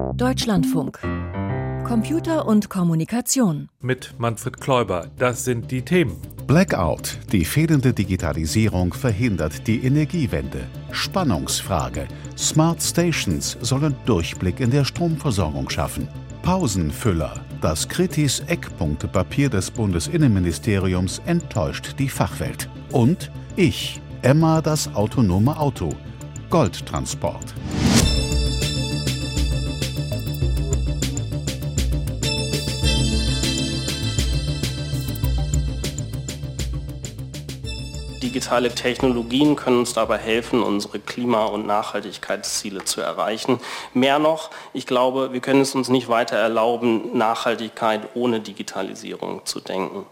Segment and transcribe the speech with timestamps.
[0.00, 0.98] Deutschlandfunk.
[1.86, 3.68] Computer und Kommunikation.
[3.80, 5.08] Mit Manfred Kläuber.
[5.18, 6.16] Das sind die Themen.
[6.46, 7.18] Blackout.
[7.32, 10.66] Die fehlende Digitalisierung verhindert die Energiewende.
[10.90, 12.08] Spannungsfrage.
[12.36, 16.08] Smart Stations sollen Durchblick in der Stromversorgung schaffen.
[16.42, 17.34] Pausenfüller.
[17.60, 22.68] Das Kritis Eckpunktepapier des Bundesinnenministeriums enttäuscht die Fachwelt.
[22.90, 25.90] Und ich, Emma das autonome Auto.
[26.48, 27.54] Goldtransport.
[38.30, 43.58] Digitale Technologien können uns dabei helfen, unsere Klima- und Nachhaltigkeitsziele zu erreichen.
[43.92, 49.58] Mehr noch, ich glaube, wir können es uns nicht weiter erlauben, Nachhaltigkeit ohne Digitalisierung zu
[49.58, 50.06] denken.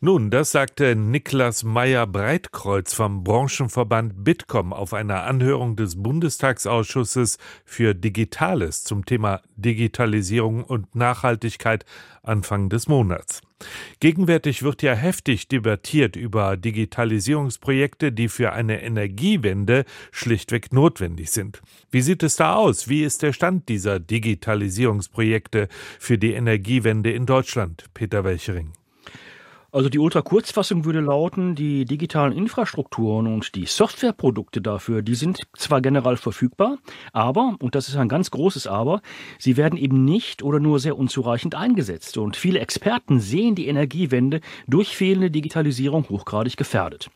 [0.00, 8.84] Nun, das sagte Niklas Meyer-Breitkreuz vom Branchenverband Bitkom auf einer Anhörung des Bundestagsausschusses für Digitales
[8.84, 11.86] zum Thema Digitalisierung und Nachhaltigkeit
[12.22, 13.40] Anfang des Monats.
[14.00, 21.62] Gegenwärtig wird ja heftig debattiert über Digitalisierungsprojekte, die für eine Energiewende schlichtweg notwendig sind.
[21.90, 22.88] Wie sieht es da aus?
[22.88, 27.86] Wie ist der Stand dieser Digitalisierungsprojekte für die Energiewende in Deutschland?
[27.94, 28.72] Peter Welchering.
[29.74, 35.80] Also die Ultrakurzfassung würde lauten, die digitalen Infrastrukturen und die Softwareprodukte dafür, die sind zwar
[35.80, 36.76] generell verfügbar,
[37.14, 39.00] aber, und das ist ein ganz großes Aber,
[39.38, 42.18] sie werden eben nicht oder nur sehr unzureichend eingesetzt.
[42.18, 47.08] Und viele Experten sehen die Energiewende durch fehlende Digitalisierung hochgradig gefährdet.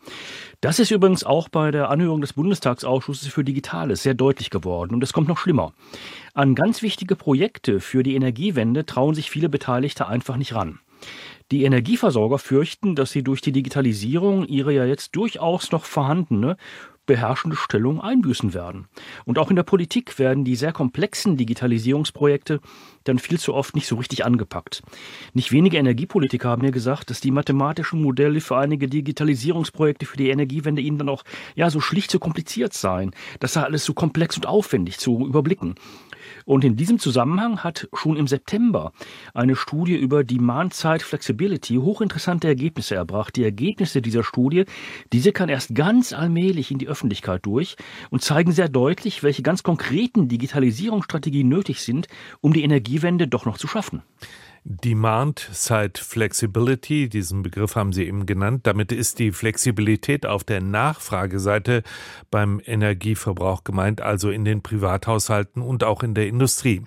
[0.62, 4.94] Das ist übrigens auch bei der Anhörung des Bundestagsausschusses für Digitales sehr deutlich geworden.
[4.94, 5.74] Und es kommt noch schlimmer.
[6.32, 10.78] An ganz wichtige Projekte für die Energiewende trauen sich viele Beteiligte einfach nicht ran.
[11.52, 16.56] Die Energieversorger fürchten, dass sie durch die Digitalisierung ihre ja jetzt durchaus noch vorhandene
[17.06, 18.88] beherrschende Stellung einbüßen werden.
[19.24, 22.60] Und auch in der Politik werden die sehr komplexen Digitalisierungsprojekte
[23.04, 24.82] dann viel zu oft nicht so richtig angepackt.
[25.32, 30.30] Nicht wenige Energiepolitiker haben mir gesagt, dass die mathematischen Modelle für einige Digitalisierungsprojekte für die
[30.30, 31.22] Energiewende ihnen dann auch
[31.54, 33.12] ja so schlicht zu kompliziert seien.
[33.38, 35.76] Das sei alles so komplex und aufwendig zu überblicken.
[36.46, 38.92] Und in diesem Zusammenhang hat schon im September
[39.34, 43.34] eine Studie über Demand-Side Flexibility hochinteressante Ergebnisse erbracht.
[43.34, 44.64] Die Ergebnisse dieser Studie,
[45.12, 47.76] diese kann erst ganz allmählich in die Öffentlichkeit durch
[48.10, 52.06] und zeigen sehr deutlich, welche ganz konkreten Digitalisierungsstrategien nötig sind,
[52.40, 54.02] um die Energiewende doch noch zu schaffen.
[54.68, 58.66] Demand-Side Flexibility, diesen Begriff haben Sie eben genannt.
[58.66, 61.84] Damit ist die Flexibilität auf der Nachfrageseite
[62.32, 66.82] beim Energieverbrauch gemeint, also in den Privathaushalten und auch in der Industrie.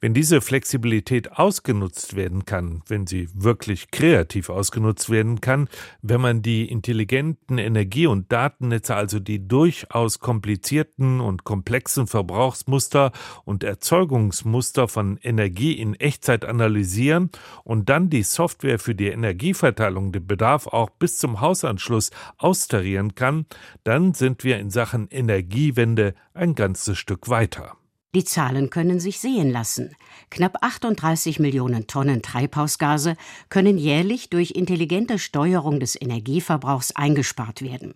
[0.00, 5.68] Wenn diese Flexibilität ausgenutzt werden kann, wenn sie wirklich kreativ ausgenutzt werden kann,
[6.02, 13.10] wenn man die intelligenten Energie- und Datennetze, also die durchaus komplizierten und komplexen Verbrauchsmuster
[13.46, 17.30] und Erzeugungsmuster von Energie in Echtzeit analysieren, sichern
[17.64, 23.46] und dann die Software für die Energieverteilung den Bedarf auch bis zum Hausanschluss austarieren kann,
[23.84, 27.76] dann sind wir in Sachen Energiewende ein ganzes Stück weiter.
[28.14, 29.96] Die Zahlen können sich sehen lassen.
[30.28, 33.16] Knapp 38 Millionen Tonnen Treibhausgase
[33.48, 37.94] können jährlich durch intelligente Steuerung des Energieverbrauchs eingespart werden.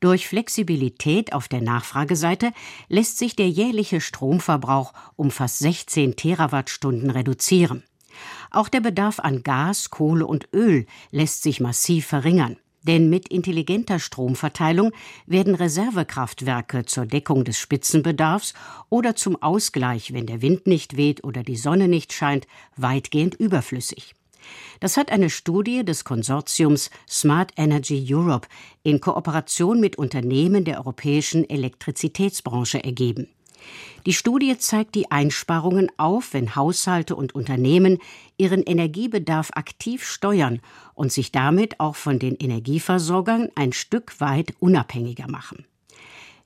[0.00, 2.50] Durch Flexibilität auf der Nachfrageseite
[2.88, 7.84] lässt sich der jährliche Stromverbrauch um fast 16 Terawattstunden reduzieren.
[8.52, 12.58] Auch der Bedarf an Gas, Kohle und Öl lässt sich massiv verringern.
[12.82, 14.92] Denn mit intelligenter Stromverteilung
[15.26, 18.52] werden Reservekraftwerke zur Deckung des Spitzenbedarfs
[18.90, 22.46] oder zum Ausgleich, wenn der Wind nicht weht oder die Sonne nicht scheint,
[22.76, 24.14] weitgehend überflüssig.
[24.80, 28.48] Das hat eine Studie des Konsortiums Smart Energy Europe
[28.82, 33.28] in Kooperation mit Unternehmen der europäischen Elektrizitätsbranche ergeben.
[34.06, 37.98] Die Studie zeigt die Einsparungen auf, wenn Haushalte und Unternehmen
[38.36, 40.60] ihren Energiebedarf aktiv steuern
[40.94, 45.66] und sich damit auch von den Energieversorgern ein Stück weit unabhängiger machen.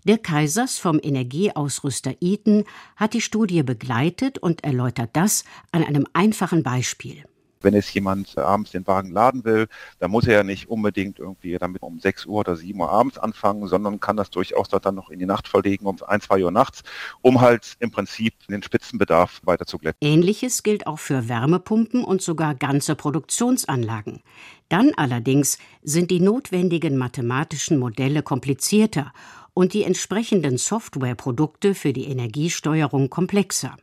[0.05, 6.63] Dirk Kaisers vom Energieausrüster Eaton hat die Studie begleitet und erläutert das an einem einfachen
[6.63, 7.25] Beispiel.
[7.61, 9.67] Wenn jetzt jemand abends den Wagen laden will,
[9.99, 13.19] dann muss er ja nicht unbedingt irgendwie damit um 6 Uhr oder 7 Uhr abends
[13.19, 16.51] anfangen, sondern kann das durchaus dann noch in die Nacht verlegen um 1, 2 Uhr
[16.51, 16.83] nachts,
[17.23, 19.99] um halt im Prinzip den Spitzenbedarf weiter zu glätten.
[20.01, 24.23] Ähnliches gilt auch für Wärmepumpen und sogar ganze Produktionsanlagen.
[24.69, 29.13] Dann allerdings sind die notwendigen mathematischen Modelle komplizierter
[29.55, 33.77] und die entsprechenden Softwareprodukte für die Energiesteuerung komplexer.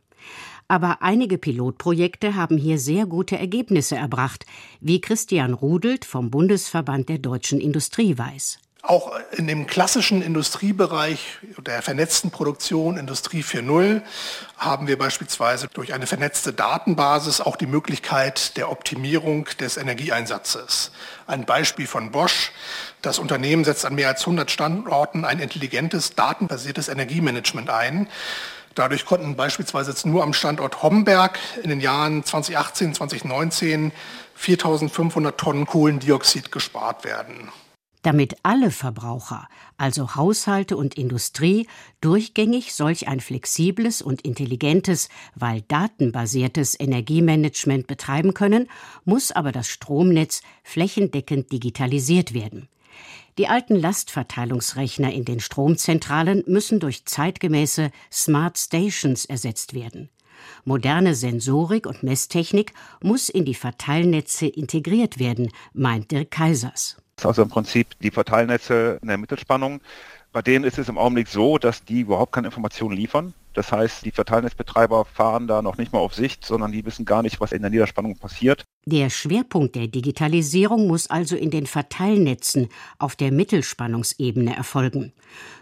[0.68, 4.46] Aber einige Pilotprojekte haben hier sehr gute Ergebnisse erbracht,
[4.80, 8.58] wie Christian Rudelt vom Bundesverband der deutschen Industrie weiß.
[8.86, 14.02] Auch in dem klassischen Industriebereich der vernetzten Produktion Industrie 4.0
[14.58, 20.90] haben wir beispielsweise durch eine vernetzte Datenbasis auch die Möglichkeit der Optimierung des Energieeinsatzes.
[21.26, 22.52] Ein Beispiel von Bosch.
[23.00, 28.06] Das Unternehmen setzt an mehr als 100 Standorten ein intelligentes, datenbasiertes Energiemanagement ein.
[28.74, 33.92] Dadurch konnten beispielsweise jetzt nur am Standort Homberg in den Jahren 2018, 2019
[34.38, 37.50] 4.500 Tonnen Kohlendioxid gespart werden
[38.04, 39.48] damit alle Verbraucher,
[39.78, 41.66] also Haushalte und Industrie,
[42.00, 48.68] durchgängig solch ein flexibles und intelligentes, weil datenbasiertes Energiemanagement betreiben können,
[49.04, 52.68] muss aber das Stromnetz flächendeckend digitalisiert werden.
[53.36, 60.08] Die alten Lastverteilungsrechner in den Stromzentralen müssen durch zeitgemäße Smart Stations ersetzt werden.
[60.64, 62.72] Moderne Sensorik und Messtechnik
[63.02, 66.96] muss in die Verteilnetze integriert werden, meint Dirk Kaisers.
[67.22, 69.80] Also im Prinzip die Verteilnetze in der Mittelspannung.
[70.32, 73.34] Bei denen ist es im Augenblick so, dass die überhaupt keine Informationen liefern.
[73.54, 77.22] Das heißt, die Verteilnetzbetreiber fahren da noch nicht mal auf Sicht, sondern die wissen gar
[77.22, 78.64] nicht, was in der Niederspannung passiert.
[78.84, 82.68] Der Schwerpunkt der Digitalisierung muss also in den Verteilnetzen
[82.98, 85.12] auf der Mittelspannungsebene erfolgen.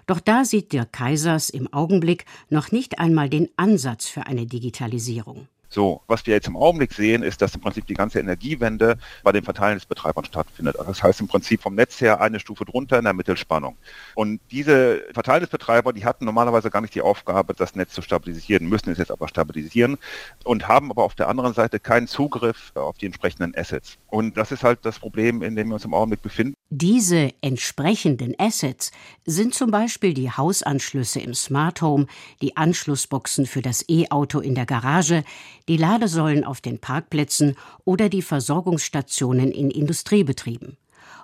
[0.07, 5.47] Doch da sieht der Kaisers im Augenblick noch nicht einmal den Ansatz für eine Digitalisierung.
[5.73, 9.33] So, was wir jetzt im Augenblick sehen, ist, dass im Prinzip die ganze Energiewende bei
[9.33, 10.79] den Verteilnetzbetreibern stattfindet.
[10.79, 13.79] Also das heißt im Prinzip vom Netz her eine Stufe drunter in der Mittelspannung.
[14.15, 18.91] Und diese Verteilnetzbetreiber, die hatten normalerweise gar nicht die Aufgabe, das Netz zu stabilisieren, müssen
[18.91, 19.97] es jetzt aber stabilisieren
[20.45, 23.97] und haben aber auf der anderen Seite keinen Zugriff auf die entsprechenden Assets.
[24.09, 26.55] Und das ist halt das Problem, in dem wir uns im Augenblick befinden.
[26.75, 28.93] Diese entsprechenden Assets
[29.27, 32.07] sind zum Beispiel die Hausanschlüsse im Smart Home,
[32.41, 35.23] die Anschlussboxen für das E-Auto in der Garage,
[35.69, 40.79] die Ladesäulen auf den Parkplätzen oder die Versorgungsstationen in Industriebetrieben.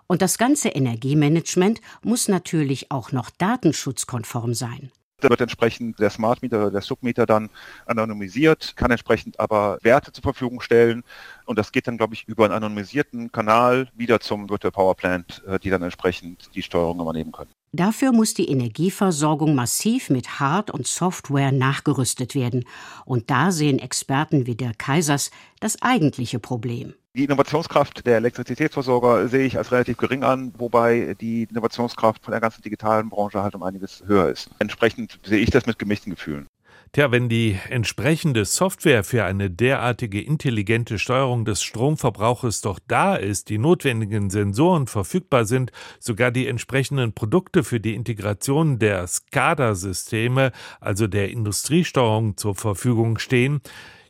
[0.07, 4.93] Und das ganze Energiemanagement muss natürlich auch noch datenschutzkonform sein.
[5.21, 7.51] Da wird entsprechend der Smart Meter oder der Submeter dann
[7.87, 11.03] anonymisiert, kann entsprechend aber Werte zur Verfügung stellen.
[11.45, 15.43] Und das geht dann, glaube ich, über einen anonymisierten Kanal wieder zum Virtual Power Plant,
[15.47, 17.58] äh, die dann entsprechend die Steuerung übernehmen können.
[17.73, 22.65] Dafür muss die Energieversorgung massiv mit Hard- und Software nachgerüstet werden.
[23.05, 25.31] Und da sehen Experten wie der Kaisers
[25.61, 26.95] das eigentliche Problem.
[27.15, 32.41] Die Innovationskraft der Elektrizitätsversorger sehe ich als relativ gering an, wobei die Innovationskraft von der
[32.41, 34.51] ganzen digitalen Branche halt um einiges höher ist.
[34.61, 36.47] Entsprechend sehe ich das mit gemischten Gefühlen.
[36.93, 43.51] Tja, wenn die entsprechende Software für eine derartige intelligente Steuerung des Stromverbrauches doch da ist,
[43.51, 45.71] die notwendigen Sensoren verfügbar sind,
[46.01, 53.61] sogar die entsprechenden Produkte für die Integration der SCADA-Systeme, also der Industriesteuerung zur Verfügung stehen,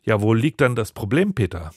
[0.04, 1.72] ja, wo liegt dann das Problem, Peter?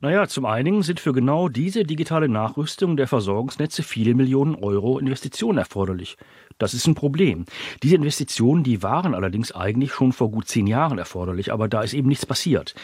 [0.00, 5.58] Naja, zum einen sind für genau diese digitale Nachrüstung der Versorgungsnetze viele Millionen Euro Investitionen
[5.58, 6.16] erforderlich.
[6.58, 7.46] Das ist ein Problem.
[7.82, 11.94] Diese Investitionen, die waren allerdings eigentlich schon vor gut zehn Jahren erforderlich, aber da ist
[11.94, 12.74] eben nichts passiert.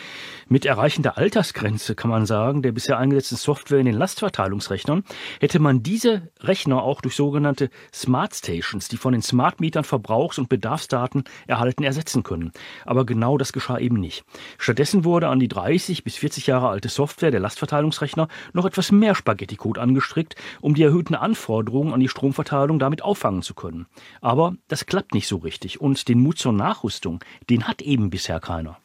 [0.49, 5.05] Mit Erreichen der Altersgrenze, kann man sagen, der bisher eingesetzten Software in den Lastverteilungsrechnern,
[5.39, 10.39] hätte man diese Rechner auch durch sogenannte Smart Stations, die von den Smart Mietern Verbrauchs-
[10.39, 12.51] und Bedarfsdaten erhalten, ersetzen können.
[12.85, 14.25] Aber genau das geschah eben nicht.
[14.59, 19.15] Stattdessen wurde an die 30 bis 40 Jahre alte Software der Lastverteilungsrechner noch etwas mehr
[19.15, 23.87] Spaghetti-Code angestrickt, um die erhöhten Anforderungen an die Stromverteilung damit auffangen zu können können.
[24.21, 28.41] Aber das klappt nicht so richtig und den Mut zur Nachrüstung, den hat eben bisher
[28.41, 28.79] keiner.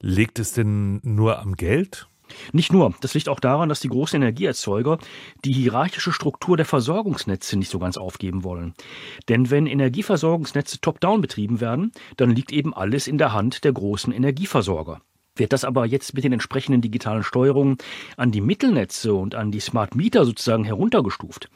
[0.00, 2.06] Liegt es denn nur am Geld?
[2.52, 4.98] Nicht nur, das liegt auch daran, dass die großen Energieerzeuger
[5.44, 8.74] die hierarchische Struktur der Versorgungsnetze nicht so ganz aufgeben wollen.
[9.28, 14.12] Denn wenn Energieversorgungsnetze top-down betrieben werden, dann liegt eben alles in der Hand der großen
[14.12, 15.00] Energieversorger.
[15.36, 17.78] Wird das aber jetzt mit den entsprechenden digitalen Steuerungen
[18.16, 21.48] an die Mittelnetze und an die Smart Meter sozusagen heruntergestuft,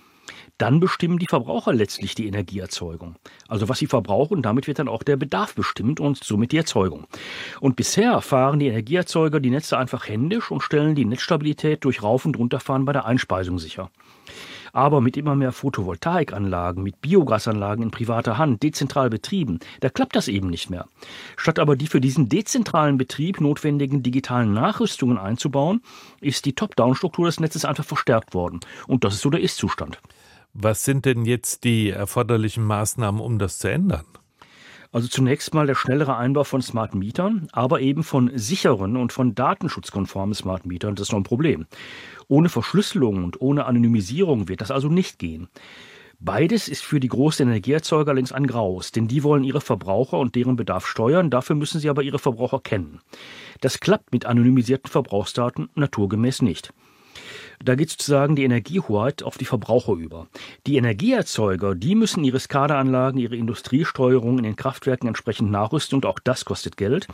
[0.59, 3.17] dann bestimmen die Verbraucher letztlich die Energieerzeugung.
[3.49, 7.07] Also was sie verbrauchen, damit wird dann auch der Bedarf bestimmt und somit die Erzeugung.
[7.61, 12.25] Und bisher fahren die Energieerzeuger die Netze einfach händisch und stellen die Netzstabilität durch Rauf-
[12.25, 13.91] und Runterfahren bei der Einspeisung sicher.
[14.75, 20.27] Aber mit immer mehr Photovoltaikanlagen, mit Biogasanlagen in privater Hand, dezentral betrieben, da klappt das
[20.27, 20.87] eben nicht mehr.
[21.37, 25.81] Statt aber die für diesen dezentralen Betrieb notwendigen digitalen Nachrüstungen einzubauen,
[26.21, 28.59] ist die Top-Down-Struktur des Netzes einfach verstärkt worden.
[28.89, 30.01] Und das ist so der Ist-Zustand.
[30.55, 34.05] Was sind denn jetzt die erforderlichen Maßnahmen, um das zu ändern?
[34.95, 39.35] Also zunächst mal der schnellere Einbau von Smart Mietern, aber eben von sicheren und von
[39.35, 40.95] datenschutzkonformen Smart Mietern.
[40.95, 41.67] Das ist noch ein Problem.
[42.29, 45.49] Ohne Verschlüsselung und ohne Anonymisierung wird das also nicht gehen.
[46.21, 50.37] Beides ist für die großen Energieerzeuger längst ein Graus, denn die wollen ihre Verbraucher und
[50.37, 53.01] deren Bedarf steuern, dafür müssen sie aber ihre Verbraucher kennen.
[53.61, 56.73] Das klappt mit anonymisierten Verbrauchsdaten naturgemäß nicht.
[57.63, 60.27] Da geht sozusagen die Energiehoheit auf die Verbraucher über.
[60.67, 66.19] Die Energieerzeuger, die müssen ihre SCADA-Anlagen, ihre Industriesteuerung in den Kraftwerken entsprechend nachrüsten und auch
[66.19, 67.07] das kostet Geld.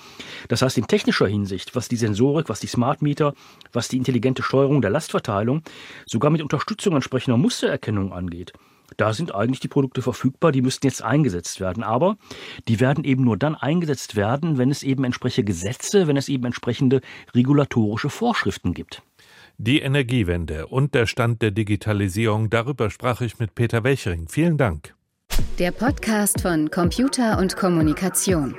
[0.49, 3.35] Das heißt, in technischer Hinsicht, was die Sensorik, was die Smart Meter,
[3.73, 5.63] was die intelligente Steuerung der Lastverteilung,
[6.07, 8.53] sogar mit Unterstützung entsprechender Mustererkennung angeht,
[8.97, 11.83] da sind eigentlich die Produkte verfügbar, die müssten jetzt eingesetzt werden.
[11.83, 12.17] Aber
[12.69, 16.45] die werden eben nur dann eingesetzt werden, wenn es eben entsprechende Gesetze, wenn es eben
[16.45, 17.01] entsprechende
[17.35, 19.03] regulatorische Vorschriften gibt.
[19.63, 24.27] Die Energiewende und der Stand der Digitalisierung, darüber sprach ich mit Peter Welchering.
[24.27, 24.95] Vielen Dank.
[25.59, 28.57] Der Podcast von Computer und Kommunikation.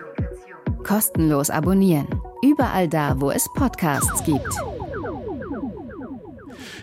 [0.84, 2.08] Kostenlos abonnieren.
[2.44, 4.48] Überall da, wo es Podcasts gibt.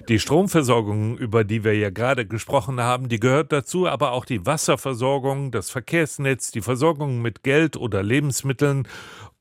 [0.08, 4.44] Die Stromversorgung, über die wir ja gerade gesprochen haben, die gehört dazu, aber auch die
[4.44, 8.88] Wasserversorgung, das Verkehrsnetz, die Versorgung mit Geld oder Lebensmitteln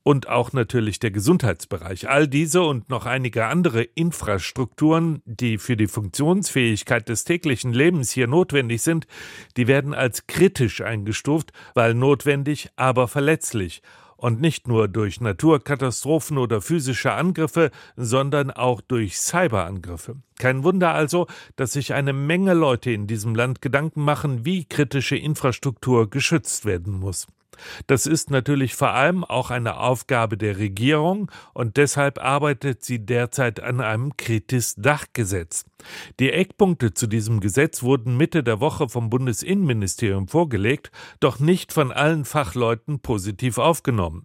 [0.02, 2.08] und auch natürlich der Gesundheitsbereich.
[2.08, 8.26] All diese und noch einige andere Infrastrukturen, die für die Funktionsfähigkeit des täglichen Lebens hier
[8.26, 9.06] notwendig sind,
[9.56, 13.82] die werden als kritisch eingestuft, weil notwendig, aber verletzlich
[14.18, 20.16] und nicht nur durch Naturkatastrophen oder physische Angriffe, sondern auch durch Cyberangriffe.
[20.38, 21.26] Kein Wunder also,
[21.56, 26.98] dass sich eine Menge Leute in diesem Land Gedanken machen, wie kritische Infrastruktur geschützt werden
[26.98, 27.26] muss.
[27.86, 33.60] Das ist natürlich vor allem auch eine Aufgabe der Regierung und deshalb arbeitet sie derzeit
[33.60, 35.64] an einem Kritis-Dachgesetz.
[36.18, 41.92] Die Eckpunkte zu diesem Gesetz wurden Mitte der Woche vom Bundesinnenministerium vorgelegt, doch nicht von
[41.92, 44.24] allen Fachleuten positiv aufgenommen.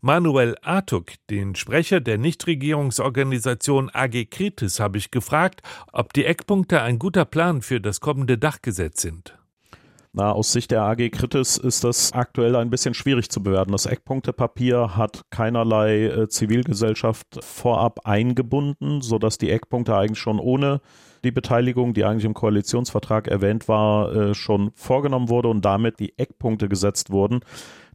[0.00, 5.62] Manuel Artuk, den Sprecher der Nichtregierungsorganisation AG Kritis, habe ich gefragt,
[5.92, 9.36] ob die Eckpunkte ein guter Plan für das kommende Dachgesetz sind.
[10.16, 13.72] Na, aus Sicht der AG Kritis ist das aktuell ein bisschen schwierig zu bewerten.
[13.72, 20.80] Das Eckpunktepapier hat keinerlei äh, Zivilgesellschaft vorab eingebunden, sodass die Eckpunkte eigentlich schon ohne
[21.24, 26.16] die Beteiligung, die eigentlich im Koalitionsvertrag erwähnt war, äh, schon vorgenommen wurde und damit die
[26.16, 27.40] Eckpunkte gesetzt wurden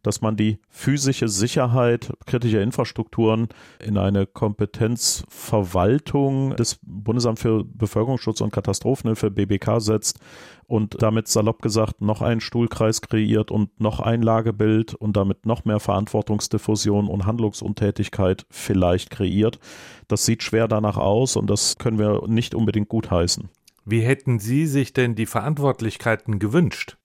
[0.04, 3.50] dass man die physische Sicherheit kritischer Infrastrukturen
[3.84, 10.20] in eine Kompetenzverwaltung des Bundesamt für Bevölkerungsschutz und Katastrophenhilfe BBK setzt
[10.68, 15.66] und damit salopp gesagt noch einen Stuhlkreis kreiert und noch ein Lagebild und damit noch
[15.66, 19.60] mehr Verantwortungsdiffusion und Handlungsuntätigkeit vielleicht kreiert.
[20.08, 23.50] Das sieht schwer danach aus und das können wir nicht unbedingt gutheißen.
[23.86, 26.98] Wie hätten Sie sich denn die Verantwortlichkeiten gewünscht?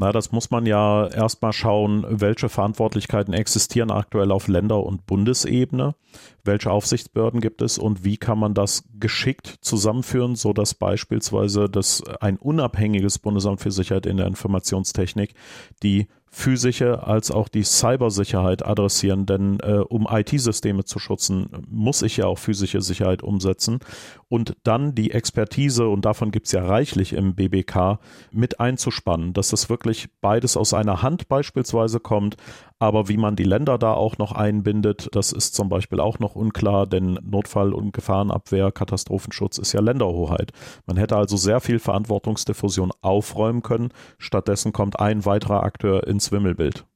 [0.00, 5.94] Na, das muss man ja erstmal schauen, welche Verantwortlichkeiten existieren aktuell auf Länder- und Bundesebene,
[6.42, 12.38] welche Aufsichtsbehörden gibt es und wie kann man das geschickt zusammenführen, sodass beispielsweise das ein
[12.38, 15.34] unabhängiges Bundesamt für Sicherheit in der Informationstechnik
[15.82, 22.18] die physische als auch die Cybersicherheit adressieren, denn äh, um IT-Systeme zu schützen, muss ich
[22.18, 23.80] ja auch physische Sicherheit umsetzen.
[24.28, 27.98] Und dann die Expertise, und davon gibt es ja reichlich im BBK,
[28.30, 32.36] mit einzuspannen, dass das wirklich beides aus einer Hand beispielsweise kommt,
[32.80, 36.34] aber wie man die Länder da auch noch einbindet, das ist zum Beispiel auch noch
[36.34, 40.52] unklar, denn Notfall- und Gefahrenabwehr, Katastrophenschutz ist ja Länderhoheit.
[40.86, 43.90] Man hätte also sehr viel Verantwortungsdiffusion aufräumen können.
[44.18, 46.86] Stattdessen kommt ein weiterer Akteur ins Wimmelbild.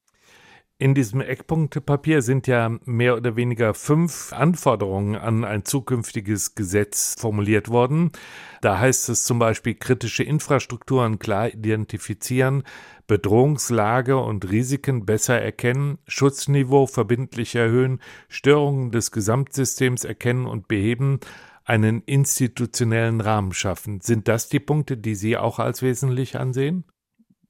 [0.77, 7.69] In diesem Eckpunktepapier sind ja mehr oder weniger fünf Anforderungen an ein zukünftiges Gesetz formuliert
[7.69, 8.11] worden.
[8.59, 12.63] Da heißt es zum Beispiel kritische Infrastrukturen klar identifizieren,
[13.07, 21.21] Bedrohungslage und Risiken besser erkennen, Schutzniveau verbindlich erhöhen, Störungen des Gesamtsystems erkennen und beheben,
[21.63, 24.01] einen institutionellen Rahmen schaffen.
[24.01, 26.83] Sind das die Punkte, die Sie auch als wesentlich ansehen?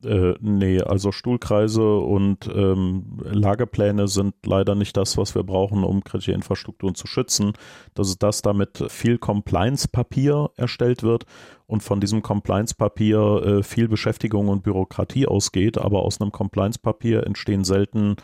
[0.06, 6.04] Äh, nee, also Stuhlkreise und ähm, Lagepläne sind leider nicht das, was wir brauchen, um
[6.04, 7.54] kritische Infrastrukturen zu schützen.
[7.96, 11.26] Das ist das, damit viel Compliance-Papier erstellt wird
[11.66, 17.64] und von diesem Compliance-Papier äh, viel Beschäftigung und Bürokratie ausgeht, aber aus einem Compliance-Papier entstehen
[17.64, 18.16] selten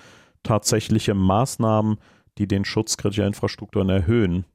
[0.43, 1.97] tatsächliche Maßnahmen,
[2.37, 4.45] die den Schutz kritischer Infrastrukturen erhöhen.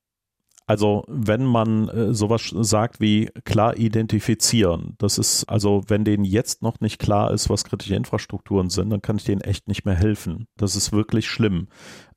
[0.69, 6.61] Also wenn man äh, sowas sagt wie klar identifizieren, das ist also, wenn denen jetzt
[6.61, 9.95] noch nicht klar ist, was kritische Infrastrukturen sind, dann kann ich denen echt nicht mehr
[9.95, 10.49] helfen.
[10.57, 11.69] Das ist wirklich schlimm,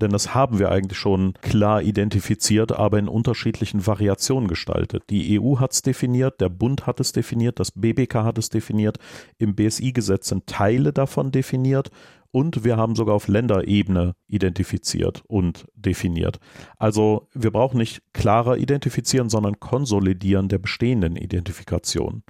[0.02, 5.04] denn das haben wir eigentlich schon klar identifiziert, aber in unterschiedlichen Variationen gestaltet.
[5.12, 8.98] Die EU hat es definiert, der Bund hat es definiert, das BBK hat es definiert,
[9.38, 11.92] im BSI-Gesetz sind Teile davon definiert
[12.32, 16.40] und wir haben sogar auf Länderebene identifiziert und definiert.
[16.78, 22.24] Also wir brauchen nicht klarer identifizieren, sondern konsolidieren der bestehenden Identifikation.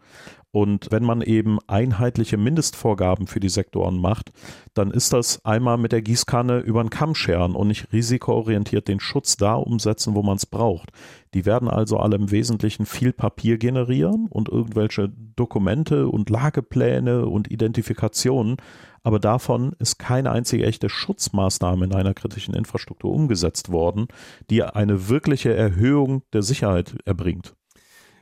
[0.52, 4.32] Und wenn man eben einheitliche Mindestvorgaben für die Sektoren macht,
[4.74, 9.00] dann ist das einmal mit der Gießkanne über den Kamm scheren und nicht risikoorientiert den
[9.00, 10.90] Schutz da umsetzen, wo man es braucht.
[11.36, 17.52] Die werden also alle im Wesentlichen viel Papier generieren und irgendwelche Dokumente und Lagepläne und
[17.52, 18.58] Identifikationen,
[19.04, 24.08] aber davon ist keine einzige echte Schutzmaßnahme in einer kritischen Infrastruktur umgesetzt worden,
[24.50, 27.56] die eine wirkliche Erhöhung der Sicherheit erbringt.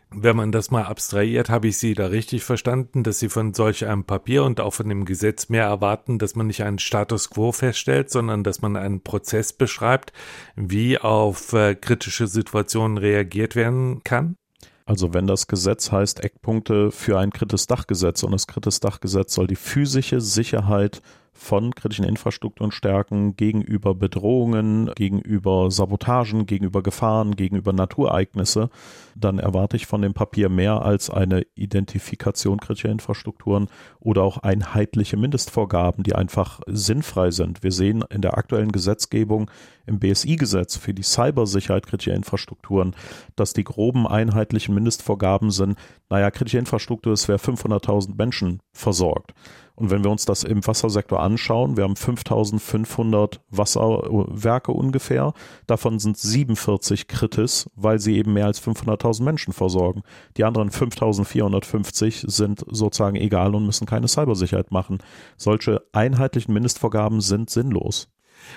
[0.10, 3.86] Wenn man das mal abstrahiert, habe ich Sie da richtig verstanden, dass Sie von solch
[3.86, 7.52] einem Papier und auch von dem Gesetz mehr erwarten, dass man nicht einen Status quo
[7.52, 10.14] feststellt, sondern dass man einen Prozess beschreibt,
[10.56, 14.38] wie auf äh, kritische Situationen reagiert werden kann?
[14.86, 19.48] Also wenn das Gesetz heißt Eckpunkte für ein kritisches Dachgesetz und das kritisches Dachgesetz soll
[19.48, 21.02] die physische Sicherheit
[21.38, 28.70] von kritischen Infrastrukturen stärken gegenüber Bedrohungen, gegenüber Sabotagen, gegenüber Gefahren, gegenüber Naturereignisse,
[29.16, 33.68] dann erwarte ich von dem Papier mehr als eine Identifikation kritischer Infrastrukturen
[34.00, 37.64] oder auch einheitliche Mindestvorgaben, die einfach sinnfrei sind.
[37.64, 39.50] Wir sehen in der aktuellen Gesetzgebung
[39.86, 42.96] im BSI-Gesetz für die Cybersicherheit kritischer Infrastrukturen,
[43.36, 45.78] dass die groben einheitlichen Mindestvorgaben sind,
[46.10, 49.34] naja, kritische Infrastruktur ist, wer 500.000 Menschen versorgt.
[49.78, 55.34] Und wenn wir uns das im Wassersektor anschauen, wir haben 5500 Wasserwerke ungefähr.
[55.68, 60.02] Davon sind 47 kritis, weil sie eben mehr als 500.000 Menschen versorgen.
[60.36, 64.98] Die anderen 5450 sind sozusagen egal und müssen keine Cybersicherheit machen.
[65.38, 68.10] Solche einheitlichen Mindestvorgaben sind sinnlos.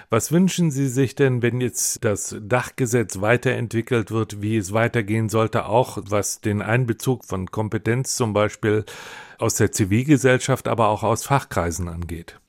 [0.08, 5.66] Was wünschen Sie sich denn, wenn jetzt das Dachgesetz weiterentwickelt wird, wie es weitergehen sollte,
[5.66, 8.84] auch was den Einbezug von Kompetenz zum Beispiel
[9.38, 12.40] aus der Zivilgesellschaft, aber auch aus Fachkreisen angeht?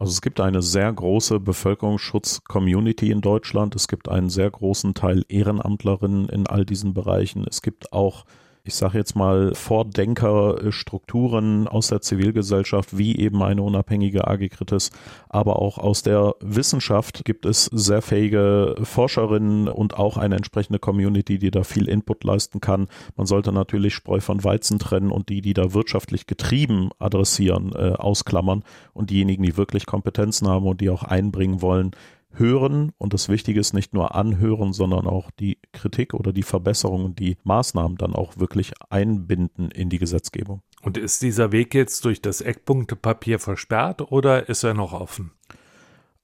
[0.00, 3.74] Also es gibt eine sehr große Bevölkerungsschutz-Community in Deutschland.
[3.74, 7.44] Es gibt einen sehr großen Teil Ehrenamtlerinnen in all diesen Bereichen.
[7.48, 8.24] Es gibt auch
[8.68, 14.90] ich sage jetzt mal, Vordenkerstrukturen aus der Zivilgesellschaft, wie eben eine unabhängige AG Kritis,
[15.30, 21.38] aber auch aus der Wissenschaft gibt es sehr fähige Forscherinnen und auch eine entsprechende Community,
[21.38, 22.88] die da viel Input leisten kann.
[23.16, 27.92] Man sollte natürlich Spreu von Weizen trennen und die, die da wirtschaftlich getrieben adressieren, äh,
[27.92, 31.92] ausklammern und diejenigen, die wirklich Kompetenzen haben und die auch einbringen wollen,
[32.38, 37.14] hören und das Wichtige ist nicht nur anhören, sondern auch die Kritik oder die Verbesserungen,
[37.14, 40.62] die Maßnahmen dann auch wirklich einbinden in die Gesetzgebung.
[40.82, 45.32] Und ist dieser Weg jetzt durch das Eckpunktepapier versperrt oder ist er noch offen?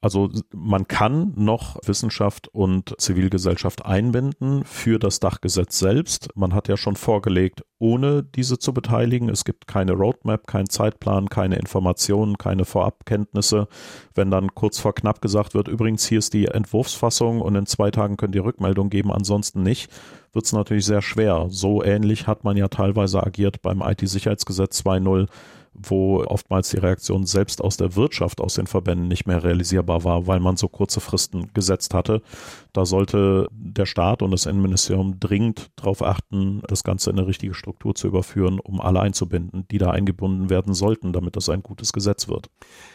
[0.04, 6.28] Also man kann noch Wissenschaft und Zivilgesellschaft einbinden für das Dachgesetz selbst.
[6.34, 9.30] Man hat ja schon vorgelegt, ohne diese zu beteiligen.
[9.30, 13.66] Es gibt keine Roadmap, keinen Zeitplan, keine Informationen, keine Vorabkenntnisse.
[14.14, 17.90] Wenn dann kurz vor knapp gesagt wird, übrigens hier ist die Entwurfsfassung und in zwei
[17.90, 19.90] Tagen könnt ihr Rückmeldung geben, ansonsten nicht,
[20.34, 21.46] wird es natürlich sehr schwer.
[21.48, 25.28] So ähnlich hat man ja teilweise agiert beim IT-Sicherheitsgesetz 2.0
[25.74, 30.26] wo oftmals die Reaktion selbst aus der Wirtschaft, aus den Verbänden nicht mehr realisierbar war,
[30.26, 32.22] weil man so kurze Fristen gesetzt hatte.
[32.72, 37.54] Da sollte der Staat und das Innenministerium dringend darauf achten, das Ganze in eine richtige
[37.54, 41.92] Struktur zu überführen, um alle einzubinden, die da eingebunden werden sollten, damit das ein gutes
[41.92, 42.48] Gesetz wird.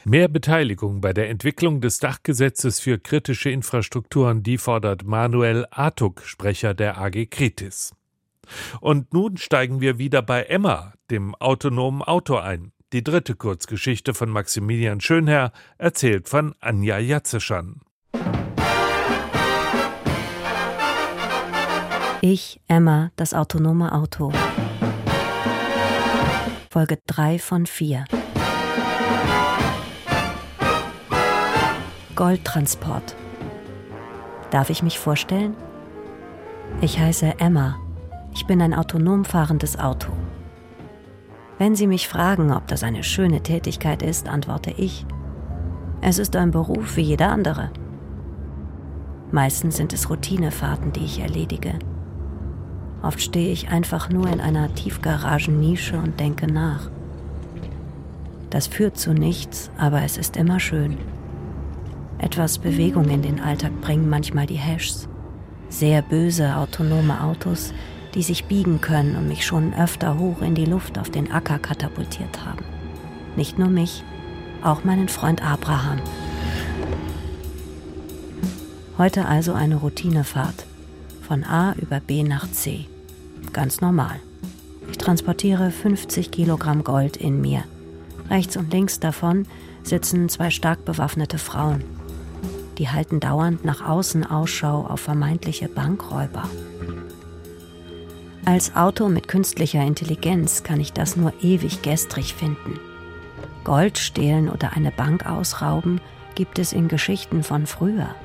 [0.05, 6.73] Mehr Beteiligung bei der Entwicklung des Dachgesetzes für kritische Infrastrukturen, die fordert Manuel Artuk, Sprecher
[6.73, 7.93] der AG Kritis.
[8.81, 12.71] Und nun steigen wir wieder bei Emma, dem autonomen Auto, ein.
[12.91, 17.81] Die dritte Kurzgeschichte von Maximilian Schönherr, erzählt von Anja Jatzeschan.
[22.21, 24.33] Ich, Emma, das autonome Auto.
[26.71, 28.05] Folge 3 von 4.
[32.15, 33.15] Goldtransport.
[34.51, 35.55] Darf ich mich vorstellen?
[36.81, 37.79] Ich heiße Emma
[38.39, 40.13] ich bin ein autonom fahrendes Auto.
[41.58, 45.06] Wenn Sie mich fragen, ob das eine schöne Tätigkeit ist, antworte ich,
[45.99, 47.69] es ist ein Beruf wie jeder andere.
[49.34, 51.73] Meistens sind es Routinefahrten, die ich erledige.
[53.02, 56.89] Oft stehe ich einfach nur in einer Tiefgaragennische und denke nach.
[58.49, 60.97] Das führt zu nichts, aber es ist immer schön.
[62.19, 65.10] Etwas Bewegung in den Alltag bringen manchmal die Hashs.
[65.67, 67.73] Sehr böse autonome Autos,
[68.15, 71.60] die sich biegen können und mich schon öfter hoch in die Luft auf den Acker
[71.60, 72.63] katapultiert haben.
[73.36, 74.04] Nicht nur mich,
[74.63, 76.00] auch meinen Freund Abraham.
[78.98, 80.65] Heute also eine Routinefahrt.
[81.26, 82.86] Von A über B nach C.
[83.54, 84.19] Ganz normal.
[84.91, 87.63] Ich transportiere 50 Kilogramm Gold in mir.
[88.30, 89.45] Rechts und links davon
[89.84, 91.84] sitzen zwei stark bewaffnete Frauen.
[92.78, 96.43] Die halten dauernd nach außen Ausschau auf vermeintliche Bankräuber.
[98.45, 102.80] Als Auto mit künstlicher Intelligenz kann ich das nur ewig gestrig finden.
[103.63, 106.02] Gold stehlen oder eine Bank ausrauben
[106.36, 108.15] gibt es in Geschichten von früher.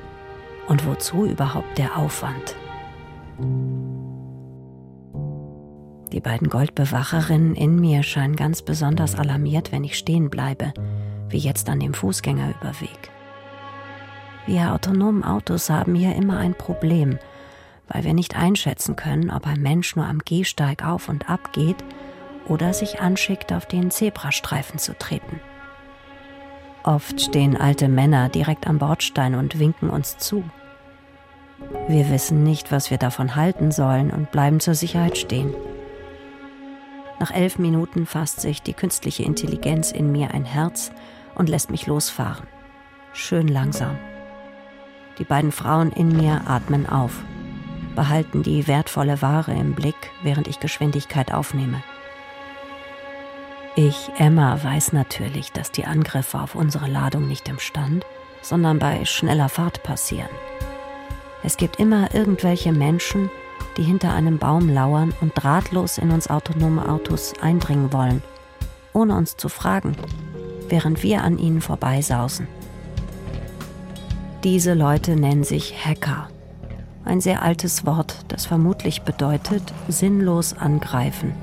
[0.67, 2.55] Und wozu überhaupt der Aufwand?
[6.11, 10.73] Die beiden Goldbewacherinnen in mir scheinen ganz besonders alarmiert, wenn ich stehen bleibe,
[11.29, 13.11] wie jetzt an dem Fußgängerüberweg.
[14.47, 17.19] Wir autonomen Autos haben hier immer ein Problem,
[17.87, 21.83] weil wir nicht einschätzen können, ob ein Mensch nur am Gehsteig auf und ab geht
[22.47, 25.39] oder sich anschickt, auf den Zebrastreifen zu treten.
[26.83, 30.43] Oft stehen alte Männer direkt am Bordstein und winken uns zu.
[31.87, 35.53] Wir wissen nicht, was wir davon halten sollen und bleiben zur Sicherheit stehen.
[37.19, 40.91] Nach elf Minuten fasst sich die künstliche Intelligenz in mir ein Herz
[41.33, 42.45] und lässt mich losfahren.
[43.13, 43.97] Schön langsam.
[45.17, 47.23] Die beiden Frauen in mir atmen auf,
[47.95, 51.81] behalten die wertvolle Ware im Blick, während ich Geschwindigkeit aufnehme.
[53.77, 58.05] Ich, Emma, weiß natürlich, dass die Angriffe auf unsere Ladung nicht im Stand,
[58.41, 60.29] sondern bei schneller Fahrt passieren.
[61.43, 63.29] Es gibt immer irgendwelche Menschen,
[63.77, 68.21] die hinter einem Baum lauern und drahtlos in uns autonome Autos eindringen wollen,
[68.93, 69.95] ohne uns zu fragen,
[70.69, 72.47] während wir an ihnen vorbeisausen.
[74.43, 76.29] Diese Leute nennen sich Hacker.
[77.05, 81.33] Ein sehr altes Wort, das vermutlich bedeutet sinnlos angreifen.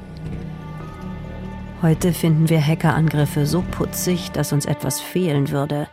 [1.83, 5.89] Heute finden wir Hackerangriffe so putzig, dass uns etwas fehlen würde,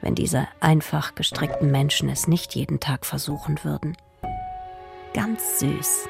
[0.00, 3.96] wenn diese einfach gestrickten Menschen es nicht jeden Tag versuchen würden.
[5.14, 6.08] Ganz süß.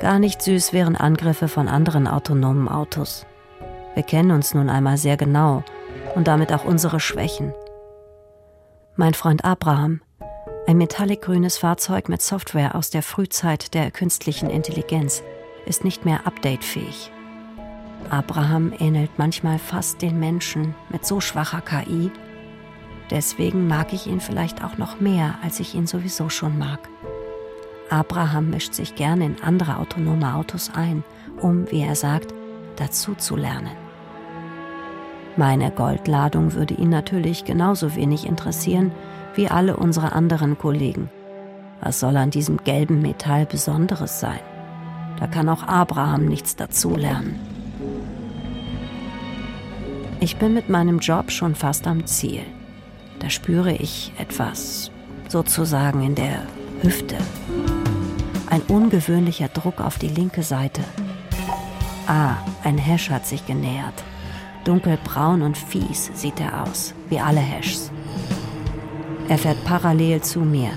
[0.00, 3.26] Gar nicht süß wären Angriffe von anderen autonomen Autos.
[3.94, 5.64] Wir kennen uns nun einmal sehr genau
[6.14, 7.52] und damit auch unsere Schwächen.
[8.94, 10.00] Mein Freund Abraham,
[10.68, 15.22] ein metallicgrünes Fahrzeug mit Software aus der Frühzeit der künstlichen Intelligenz,
[15.64, 17.10] ist nicht mehr updatefähig.
[18.10, 22.10] Abraham ähnelt manchmal fast den Menschen mit so schwacher KI.
[23.10, 26.80] Deswegen mag ich ihn vielleicht auch noch mehr, als ich ihn sowieso schon mag.
[27.88, 31.02] Abraham mischt sich gerne in andere autonome Autos ein,
[31.40, 32.34] um, wie er sagt,
[32.76, 33.72] dazu zu lernen.
[35.38, 38.92] Meine Goldladung würde ihn natürlich genauso wenig interessieren
[39.38, 41.10] wie alle unsere anderen Kollegen.
[41.80, 44.40] Was soll an diesem gelben Metall Besonderes sein?
[45.20, 47.38] Da kann auch Abraham nichts dazulernen.
[50.18, 52.42] Ich bin mit meinem Job schon fast am Ziel.
[53.20, 54.90] Da spüre ich etwas,
[55.28, 56.42] sozusagen in der
[56.82, 57.16] Hüfte.
[58.50, 60.82] Ein ungewöhnlicher Druck auf die linke Seite.
[62.08, 64.02] Ah, ein Hash hat sich genähert.
[64.64, 67.92] Dunkelbraun und fies sieht er aus, wie alle Hashs.
[69.28, 70.70] Er fährt parallel zu mir,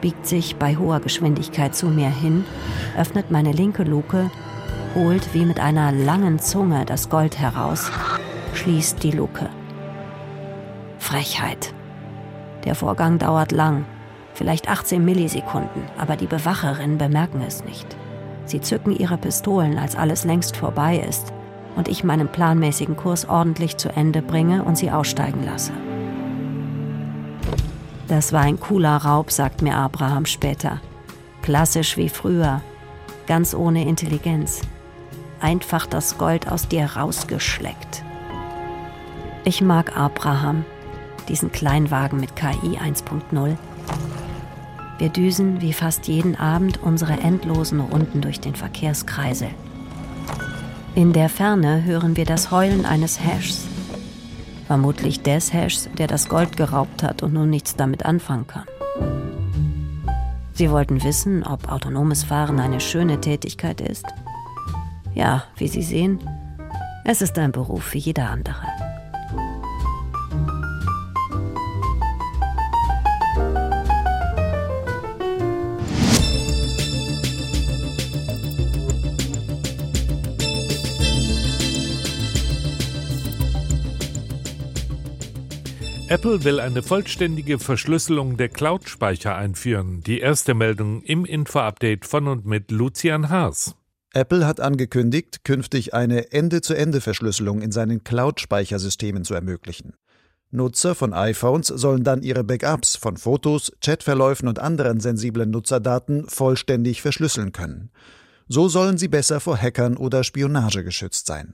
[0.00, 2.44] biegt sich bei hoher Geschwindigkeit zu mir hin,
[2.96, 4.30] öffnet meine linke Luke,
[4.94, 7.90] holt wie mit einer langen Zunge das Gold heraus,
[8.54, 9.48] schließt die Luke.
[10.98, 11.74] Frechheit.
[12.64, 13.84] Der Vorgang dauert lang,
[14.32, 17.96] vielleicht 18 Millisekunden, aber die Bewacherinnen bemerken es nicht.
[18.44, 21.32] Sie zücken ihre Pistolen, als alles längst vorbei ist
[21.76, 25.72] und ich meinen planmäßigen Kurs ordentlich zu Ende bringe und sie aussteigen lasse.
[28.08, 30.80] Das war ein cooler Raub, sagt mir Abraham später.
[31.42, 32.62] Klassisch wie früher,
[33.26, 34.62] ganz ohne Intelligenz.
[35.40, 38.02] Einfach das Gold aus dir rausgeschleckt.
[39.44, 40.64] Ich mag Abraham,
[41.28, 43.56] diesen Kleinwagen mit KI 1.0.
[44.98, 49.50] Wir düsen wie fast jeden Abend unsere endlosen Runden durch den Verkehrskreisel.
[50.94, 53.67] In der Ferne hören wir das Heulen eines Hashs.
[54.68, 58.66] Vermutlich des Hashs, der das Gold geraubt hat und nun nichts damit anfangen kann.
[60.52, 64.04] Sie wollten wissen, ob autonomes Fahren eine schöne Tätigkeit ist?
[65.14, 66.18] Ja, wie Sie sehen,
[67.04, 68.87] es ist ein Beruf wie jeder andere.
[86.10, 90.02] Apple will eine vollständige Verschlüsselung der Cloud-Speicher einführen.
[90.02, 93.74] Die erste Meldung im Info-Update von und mit Lucian Haas.
[94.14, 99.96] Apple hat angekündigt, künftig eine Ende-zu-Ende-Verschlüsselung in seinen Cloud-Speichersystemen zu ermöglichen.
[100.50, 107.02] Nutzer von iPhones sollen dann ihre Backups von Fotos, Chatverläufen und anderen sensiblen Nutzerdaten vollständig
[107.02, 107.90] verschlüsseln können.
[108.48, 111.52] So sollen sie besser vor Hackern oder Spionage geschützt sein.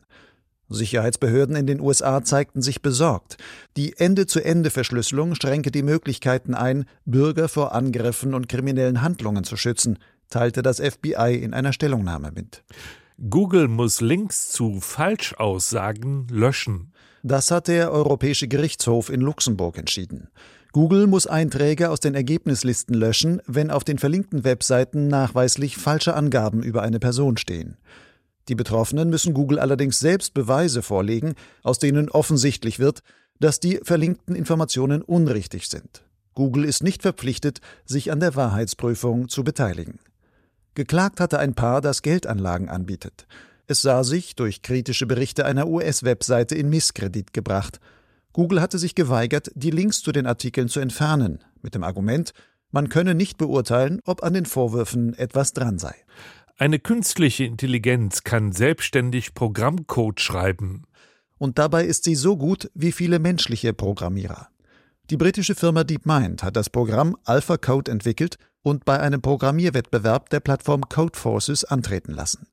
[0.69, 3.37] Sicherheitsbehörden in den USA zeigten sich besorgt.
[3.77, 9.99] Die Ende-zu-Ende-Verschlüsselung schränke die Möglichkeiten ein, Bürger vor Angriffen und kriminellen Handlungen zu schützen,
[10.31, 12.65] teilte das FBI in einer Stellungnahme mit.
[13.31, 16.93] Google muss Links zu Falschaussagen löschen.
[17.23, 20.29] Das hat der Europäische Gerichtshof in Luxemburg entschieden.
[20.73, 26.65] Google muss Einträge aus den Ergebnislisten löschen, wenn auf den verlinkten Webseiten nachweislich falsche Angaben
[26.65, 27.77] über eine Person stehen.
[28.49, 33.01] Die Betroffenen müssen Google allerdings selbst Beweise vorlegen, aus denen offensichtlich wird,
[33.41, 36.03] dass die verlinkten Informationen unrichtig sind.
[36.35, 39.99] Google ist nicht verpflichtet, sich an der Wahrheitsprüfung zu beteiligen.
[40.75, 43.27] Geklagt hatte ein Paar, das Geldanlagen anbietet.
[43.67, 47.81] Es sah sich durch kritische Berichte einer US-Webseite in Misskredit gebracht.
[48.33, 52.33] Google hatte sich geweigert, die Links zu den Artikeln zu entfernen, mit dem Argument,
[52.73, 55.95] man könne nicht beurteilen, ob an den Vorwürfen etwas dran sei.
[56.57, 60.85] Eine künstliche Intelligenz kann selbstständig Programmcode schreiben.
[61.37, 64.51] Und dabei ist sie so gut wie viele menschliche Programmierer.
[65.11, 70.83] Die britische Firma DeepMind hat das Programm AlphaCode entwickelt und bei einem Programmierwettbewerb der Plattform
[70.89, 72.47] Codeforces antreten lassen.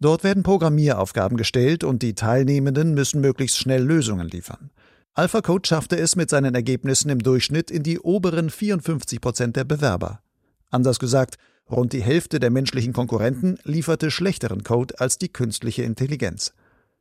[0.00, 4.70] Dort werden Programmieraufgaben gestellt und die Teilnehmenden müssen möglichst schnell Lösungen liefern.
[5.12, 10.22] AlphaCode schaffte es mit seinen Ergebnissen im Durchschnitt in die oberen 54 Prozent der Bewerber.
[10.70, 11.36] Anders gesagt,
[11.70, 16.52] rund die Hälfte der menschlichen Konkurrenten lieferte schlechteren Code als die künstliche Intelligenz.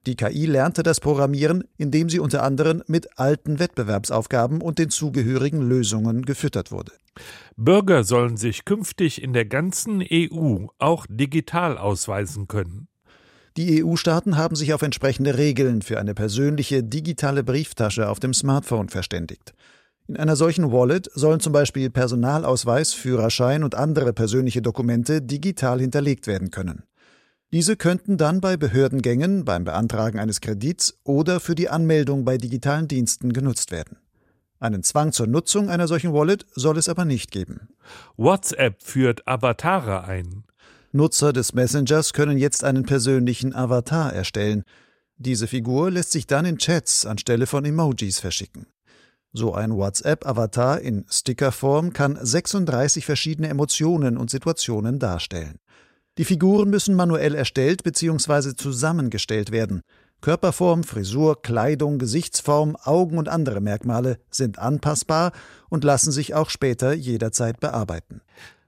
[0.05, 5.61] Die KI lernte das Programmieren, indem sie unter anderem mit alten Wettbewerbsaufgaben und den zugehörigen
[5.61, 6.91] Lösungen gefüttert wurde.
[7.55, 12.87] Bürger sollen sich künftig in der ganzen EU auch digital ausweisen können.
[13.55, 18.89] Die EU-Staaten haben sich auf entsprechende Regeln für eine persönliche digitale Brieftasche auf dem Smartphone
[18.89, 19.53] verständigt.
[20.07, 26.27] In einer solchen Wallet sollen zum Beispiel Personalausweis, Führerschein und andere persönliche Dokumente digital hinterlegt
[26.27, 26.83] werden können.
[27.53, 32.87] Diese könnten dann bei Behördengängen, beim Beantragen eines Kredits oder für die Anmeldung bei digitalen
[32.87, 33.97] Diensten genutzt werden.
[34.59, 37.69] Einen Zwang zur Nutzung einer solchen Wallet soll es aber nicht geben.
[38.17, 40.45] WhatsApp führt Avatare ein.
[40.91, 44.63] Nutzer des Messengers können jetzt einen persönlichen Avatar erstellen.
[45.17, 48.65] Diese Figur lässt sich dann in Chats anstelle von Emojis verschicken.
[49.33, 55.57] So ein WhatsApp-Avatar in Stickerform kann 36 verschiedene Emotionen und Situationen darstellen.
[56.19, 58.55] Die Figuren müssen manuell erstellt bzw.
[58.55, 59.81] zusammengestellt werden.
[60.21, 65.31] Körperform, Frisur, Kleidung, Gesichtsform, Augen und andere Merkmale sind anpassbar
[65.67, 68.21] und lassen sich auch später jederzeit bearbeiten.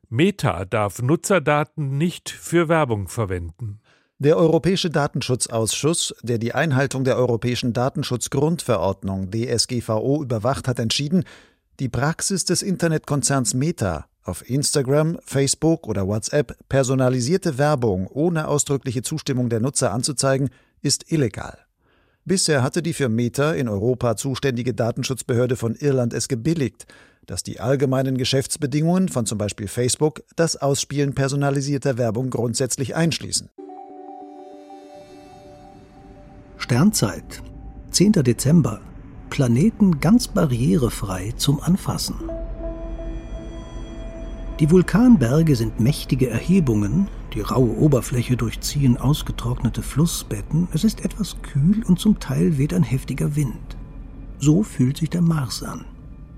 [0.10, 3.80] Meta darf Nutzerdaten nicht für Werbung verwenden.
[4.18, 11.26] Der Europäische Datenschutzausschuss, der die Einhaltung der Europäischen Datenschutzgrundverordnung DSGVO überwacht, hat entschieden,
[11.82, 19.50] die Praxis des Internetkonzerns Meta auf Instagram, Facebook oder WhatsApp personalisierte Werbung ohne ausdrückliche Zustimmung
[19.50, 20.50] der Nutzer anzuzeigen,
[20.82, 21.58] ist illegal.
[22.24, 26.88] Bisher hatte die für Meta in Europa zuständige Datenschutzbehörde von Irland es gebilligt,
[27.26, 33.50] dass die allgemeinen Geschäftsbedingungen von zum Beispiel Facebook das Ausspielen personalisierter Werbung grundsätzlich einschließen.
[36.58, 37.44] Sternzeit,
[37.92, 38.14] 10.
[38.14, 38.82] Dezember.
[39.30, 42.16] Planeten ganz barrierefrei zum Anfassen.
[44.60, 51.84] Die Vulkanberge sind mächtige Erhebungen, die raue Oberfläche durchziehen ausgetrocknete Flussbetten, es ist etwas kühl
[51.84, 53.78] und zum Teil weht ein heftiger Wind.
[54.40, 55.86] So fühlt sich der Mars an.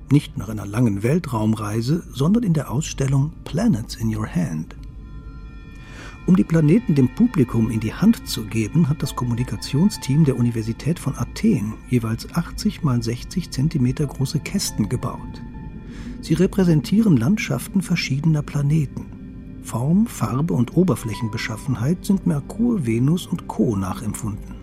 [0.10, 4.77] Nicht nach einer langen Weltraumreise, sondern in der Ausstellung Planets in Your Hand.
[6.28, 11.00] Um die Planeten dem Publikum in die Hand zu geben, hat das Kommunikationsteam der Universität
[11.00, 15.42] von Athen jeweils 80 mal 60 Zentimeter große Kästen gebaut.
[16.20, 19.06] Sie repräsentieren Landschaften verschiedener Planeten.
[19.64, 23.78] Form, Farbe und Oberflächenbeschaffenheit sind Merkur, Venus und Co.
[23.78, 24.56] nachempfunden.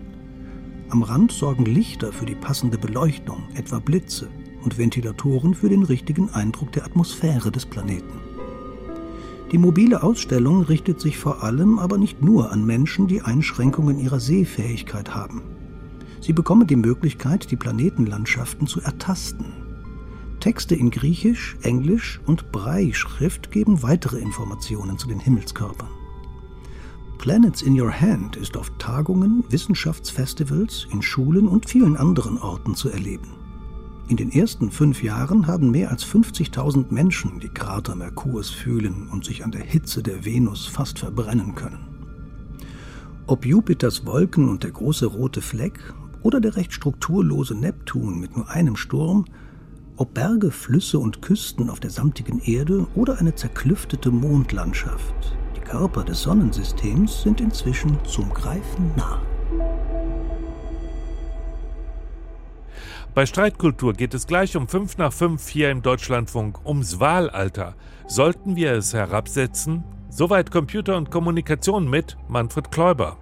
[0.89, 4.29] Am Rand sorgen Lichter für die passende Beleuchtung, etwa Blitze,
[4.63, 8.24] und Ventilatoren für den richtigen Eindruck der Atmosphäre des Planeten.
[9.55, 14.19] Die mobile Ausstellung richtet sich vor allem, aber nicht nur an Menschen, die Einschränkungen ihrer
[14.19, 15.43] Sehfähigkeit haben.
[16.19, 19.53] Sie bekommen die Möglichkeit, die Planetenlandschaften zu ertasten,
[20.41, 25.87] Texte in Griechisch, Englisch und Brei-Schrift geben weitere Informationen zu den Himmelskörpern.
[27.17, 32.89] Planets in Your Hand ist auf Tagungen, Wissenschaftsfestivals, in Schulen und vielen anderen Orten zu
[32.89, 33.44] erleben.
[34.07, 39.25] In den ersten fünf Jahren haben mehr als 50.000 Menschen die Krater Merkurs fühlen und
[39.25, 41.87] sich an der Hitze der Venus fast verbrennen können.
[43.25, 45.79] Ob Jupiters Wolken und der große rote Fleck
[46.21, 49.25] oder der recht strukturlose Neptun mit nur einem Sturm
[49.97, 56.03] ob Berge, Flüsse und Küsten auf der samtigen Erde oder eine zerklüftete Mondlandschaft, die Körper
[56.03, 59.21] des Sonnensystems sind inzwischen zum Greifen nah.
[63.15, 67.75] Bei Streitkultur geht es gleich um 5 nach 5 hier im Deutschlandfunk ums Wahlalter.
[68.07, 69.85] Sollten wir es herabsetzen?
[70.09, 73.15] Soweit Computer und Kommunikation mit Manfred Kläuber.